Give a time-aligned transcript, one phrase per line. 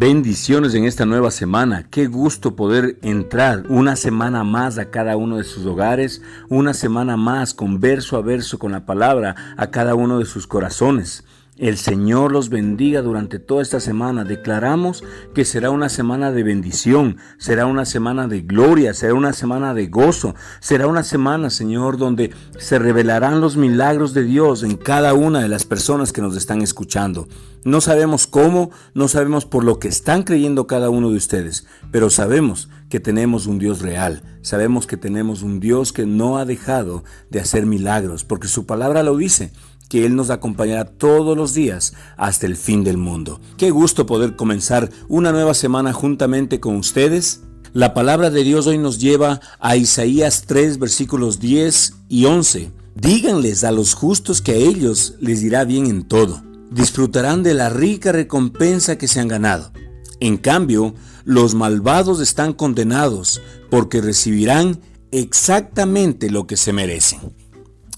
[0.00, 1.88] Bendiciones en esta nueva semana.
[1.90, 7.16] Qué gusto poder entrar una semana más a cada uno de sus hogares, una semana
[7.16, 11.24] más con verso a verso con la palabra a cada uno de sus corazones.
[11.58, 14.22] El Señor los bendiga durante toda esta semana.
[14.22, 15.02] Declaramos
[15.34, 19.88] que será una semana de bendición, será una semana de gloria, será una semana de
[19.88, 25.40] gozo, será una semana, Señor, donde se revelarán los milagros de Dios en cada una
[25.40, 27.26] de las personas que nos están escuchando.
[27.64, 32.08] No sabemos cómo, no sabemos por lo que están creyendo cada uno de ustedes, pero
[32.08, 37.02] sabemos que tenemos un Dios real, sabemos que tenemos un Dios que no ha dejado
[37.30, 39.50] de hacer milagros, porque su palabra lo dice
[39.88, 43.40] que Él nos acompañará todos los días hasta el fin del mundo.
[43.56, 47.42] Qué gusto poder comenzar una nueva semana juntamente con ustedes.
[47.72, 52.72] La palabra de Dios hoy nos lleva a Isaías 3 versículos 10 y 11.
[52.94, 56.42] Díganles a los justos que a ellos les irá bien en todo.
[56.70, 59.72] Disfrutarán de la rica recompensa que se han ganado.
[60.20, 67.20] En cambio, los malvados están condenados porque recibirán exactamente lo que se merecen.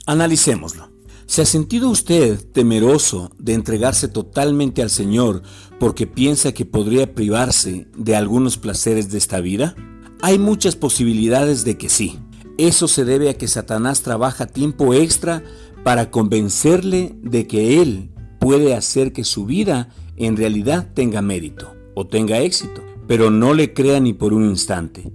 [0.06, 0.89] Analicémoslo.
[1.30, 5.42] ¿Se ha sentido usted temeroso de entregarse totalmente al Señor
[5.78, 9.76] porque piensa que podría privarse de algunos placeres de esta vida?
[10.22, 12.18] Hay muchas posibilidades de que sí.
[12.58, 15.44] Eso se debe a que Satanás trabaja tiempo extra
[15.84, 22.08] para convencerle de que él puede hacer que su vida en realidad tenga mérito o
[22.08, 25.12] tenga éxito, pero no le crea ni por un instante.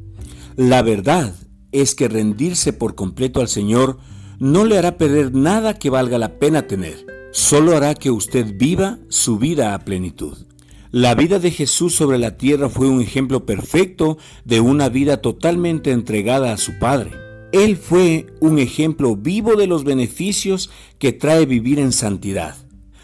[0.56, 1.36] La verdad
[1.74, 3.98] es que rendirse por completo al Señor
[4.40, 9.00] no le hará perder nada que valga la pena tener, solo hará que usted viva
[9.10, 10.38] su vida a plenitud.
[10.92, 15.92] La vida de Jesús sobre la tierra fue un ejemplo perfecto de una vida totalmente
[15.92, 17.12] entregada a su Padre.
[17.52, 22.56] Él fue un ejemplo vivo de los beneficios que trae vivir en santidad.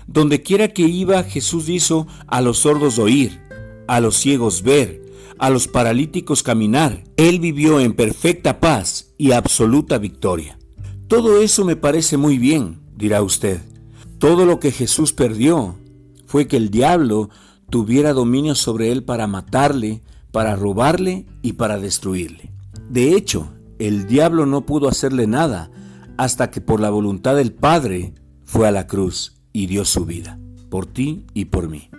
[0.08, 3.42] Donde quiera que iba, Jesús hizo a los sordos oír,
[3.88, 5.02] a los ciegos ver,
[5.38, 7.04] a los paralíticos caminar.
[7.18, 10.61] Él vivió en perfecta paz y absoluta victoria.
[11.12, 13.60] Todo eso me parece muy bien, dirá usted.
[14.18, 15.76] Todo lo que Jesús perdió
[16.26, 17.30] fue que el diablo
[17.70, 22.54] tuviera dominio sobre él para matarle, para robarle y para destruirle.
[22.90, 25.70] De hecho, el diablo no pudo hacerle nada
[26.16, 28.14] hasta que por la voluntad del Padre
[28.46, 30.40] fue a la cruz y dio su vida,
[30.70, 31.90] por ti y por mí.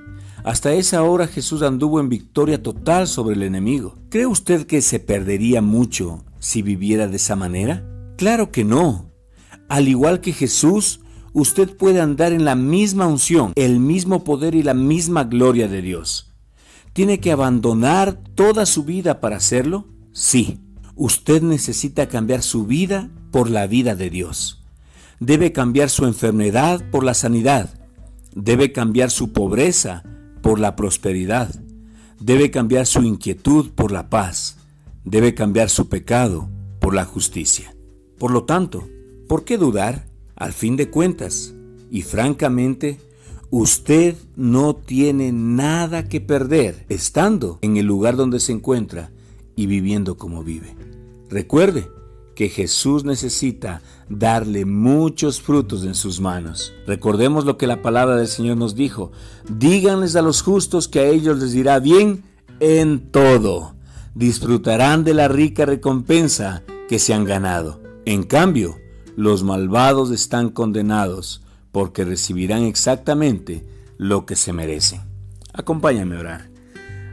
[0.43, 3.95] Hasta esa hora Jesús anduvo en victoria total sobre el enemigo.
[4.09, 7.92] ¿Cree usted que se perdería mucho si viviera de esa manera?
[8.17, 9.11] Claro que no.
[9.69, 11.01] Al igual que Jesús,
[11.33, 15.83] usted puede andar en la misma unción, el mismo poder y la misma gloria de
[15.83, 16.33] Dios.
[16.93, 19.87] ¿Tiene que abandonar toda su vida para hacerlo?
[20.13, 20.61] Sí.
[20.95, 24.63] Usted necesita cambiar su vida por la vida de Dios.
[25.21, 27.71] Debe cambiar su enfermedad por la sanidad.
[28.35, 30.03] Debe cambiar su pobreza
[30.43, 31.55] por la prosperidad.
[32.21, 34.59] Debe cambiar su inquietud por la paz.
[35.05, 37.75] Debe cambiar su pecado por la justicia.
[38.23, 38.85] Por lo tanto,
[39.27, 40.07] ¿por qué dudar?
[40.37, 41.55] Al fin de cuentas,
[41.91, 43.01] y francamente,
[43.51, 49.11] usted no tiene nada que perder estando en el lugar donde se encuentra
[49.57, 50.77] y viviendo como vive.
[51.31, 51.91] Recuerde
[52.37, 56.73] que Jesús necesita darle muchos frutos en sus manos.
[56.87, 59.11] Recordemos lo que la palabra del Señor nos dijo.
[59.51, 62.23] Díganles a los justos que a ellos les irá bien
[62.61, 63.75] en todo.
[64.15, 67.82] Disfrutarán de la rica recompensa que se han ganado.
[68.05, 68.81] En cambio,
[69.17, 73.65] los malvados están condenados porque recibirán exactamente
[73.97, 75.03] lo que se merecen.
[75.53, 76.51] Acompáñame a orar.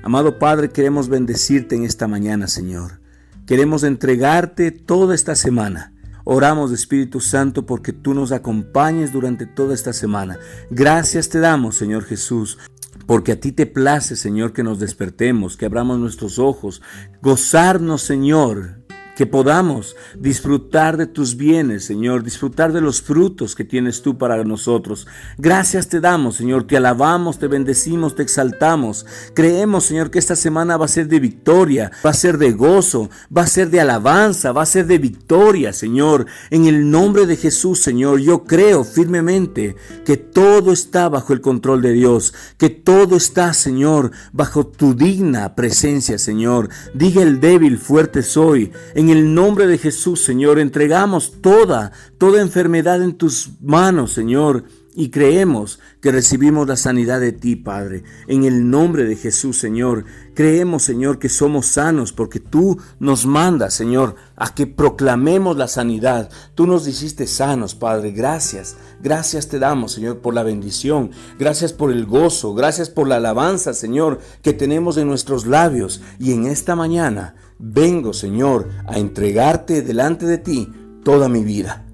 [0.04, 3.02] Amado Padre, queremos bendecirte en esta mañana, Señor.
[3.46, 5.94] Queremos entregarte toda esta semana.
[6.24, 10.40] Oramos, Espíritu Santo, porque tú nos acompañes durante toda esta semana.
[10.72, 12.58] Gracias te damos, Señor Jesús,
[13.06, 16.82] porque a ti te place, Señor, que nos despertemos, que abramos nuestros ojos,
[17.22, 18.79] gozarnos, Señor,
[19.20, 24.42] que podamos disfrutar de tus bienes, Señor, disfrutar de los frutos que tienes tú para
[24.46, 25.08] nosotros.
[25.38, 29.06] Gracias te damos, Señor, te alabamos, te bendecimos, te exaltamos.
[29.34, 33.10] Creemos, Señor, que esta semana va a ser de victoria, va a ser de gozo,
[33.38, 36.26] va a ser de alabanza, va a ser de victoria, Señor.
[36.50, 39.76] En el nombre de Jesús, Señor, yo creo firmemente
[40.06, 45.56] que todo está bajo el control de Dios, que todo está, Señor, bajo tu digna
[45.56, 46.70] presencia, Señor.
[46.94, 48.72] Diga el débil, fuerte soy.
[49.10, 54.66] En el nombre de Jesús, Señor, entregamos toda, toda enfermedad en tus manos, Señor.
[54.96, 58.04] y creemos que recibimos la sanidad de ti, Padre.
[58.28, 60.04] En el nombre de Jesús, Señor.
[60.34, 66.30] Creemos, Señor, que somos sanos porque tú nos mandas, Señor, a que proclamemos la sanidad.
[66.54, 68.12] Tú nos hiciste sanos, Padre.
[68.12, 68.76] Gracias.
[69.02, 71.12] Gracias te damos, Señor, por la bendición.
[71.38, 72.54] Gracias por el gozo.
[72.54, 76.02] Gracias por la alabanza, Señor, que tenemos en nuestros labios.
[76.20, 80.72] Y en esta mañana vengo, Señor, a entregarte delante de ti
[81.04, 81.86] toda mi vida,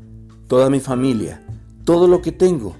[0.47, 1.45] toda mi familia,
[1.83, 2.75] todo lo que tengo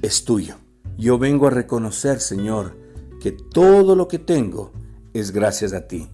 [0.00, 0.56] es tuyo.
[0.96, 2.76] Yo vengo a reconocer, Señor,
[3.20, 4.72] que todo lo que tengo
[5.12, 6.08] es gracias a ti.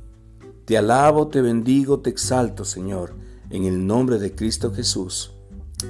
[0.64, 3.14] Te alabo, te bendigo, te exalto, Señor,
[3.50, 5.35] en el nombre de Cristo Jesús.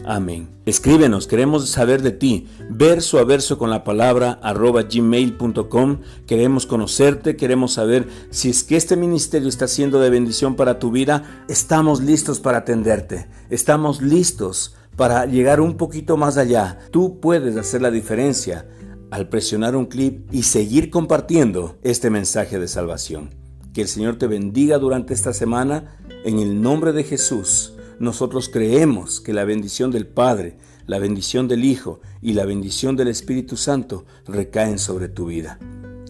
[0.04, 0.48] Amén.
[0.66, 6.00] Escríbenos, queremos saber de ti, verso a verso con la palabra arroba gmail.com.
[6.26, 10.90] Queremos conocerte, queremos saber si es que este ministerio está siendo de bendición para tu
[10.90, 11.44] vida.
[11.48, 16.78] Estamos listos para atenderte, estamos listos para llegar un poquito más allá.
[16.90, 18.66] Tú puedes hacer la diferencia
[19.10, 23.30] al presionar un clip y seguir compartiendo este mensaje de salvación.
[23.72, 27.75] Que el Señor te bendiga durante esta semana en el nombre de Jesús.
[27.98, 33.08] Nosotros creemos que la bendición del Padre, la bendición del Hijo y la bendición del
[33.08, 35.58] Espíritu Santo recaen sobre tu vida.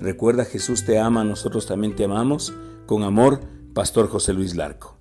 [0.00, 2.52] Recuerda, Jesús te ama, nosotros también te amamos.
[2.86, 3.40] Con amor,
[3.72, 4.95] Pastor José Luis Larco.